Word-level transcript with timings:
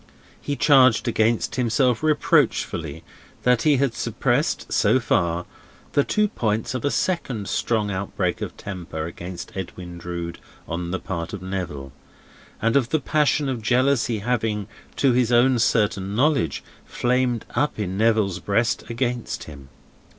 He 0.41 0.55
charged 0.55 1.07
against 1.07 1.57
himself 1.57 2.01
reproachfully 2.01 3.03
that 3.43 3.61
he 3.61 3.77
had 3.77 3.93
suppressed, 3.93 4.73
so 4.73 4.99
far, 4.99 5.45
the 5.91 6.03
two 6.03 6.27
points 6.27 6.73
of 6.73 6.83
a 6.83 6.89
second 6.89 7.47
strong 7.47 7.91
outbreak 7.91 8.41
of 8.41 8.57
temper 8.57 9.05
against 9.05 9.55
Edwin 9.55 9.99
Drood 9.99 10.39
on 10.67 10.89
the 10.89 10.99
part 10.99 11.33
of 11.33 11.43
Neville, 11.43 11.91
and 12.59 12.75
of 12.75 12.89
the 12.89 12.99
passion 12.99 13.47
of 13.47 13.61
jealousy 13.61 14.17
having, 14.17 14.67
to 14.95 15.11
his 15.11 15.31
own 15.31 15.59
certain 15.59 16.15
knowledge, 16.15 16.63
flamed 16.83 17.45
up 17.51 17.77
in 17.77 17.95
Neville's 17.95 18.39
breast 18.39 18.83
against 18.89 19.43
him. 19.43 19.69